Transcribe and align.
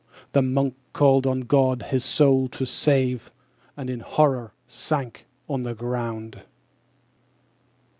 The 0.31 0.41
Monk 0.41 0.73
called 0.93 1.27
on 1.27 1.41
God 1.41 1.83
his 1.89 2.03
soul 2.03 2.47
to 2.47 2.65
save, 2.65 3.29
And, 3.77 3.87
in 3.87 3.99
horror, 3.99 4.51
sank 4.65 5.27
on 5.47 5.61
the 5.61 5.75
ground. 5.75 6.41